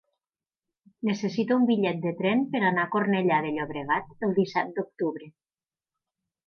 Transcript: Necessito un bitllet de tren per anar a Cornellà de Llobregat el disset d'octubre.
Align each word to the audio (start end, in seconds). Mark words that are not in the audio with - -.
Necessito 1.09 1.57
un 1.61 1.67
bitllet 1.71 1.99
de 2.07 2.13
tren 2.23 2.43
per 2.55 2.63
anar 2.71 2.87
a 2.89 2.91
Cornellà 2.97 3.39
de 3.47 3.55
Llobregat 3.59 4.29
el 4.29 4.37
disset 4.43 4.75
d'octubre. 4.81 5.35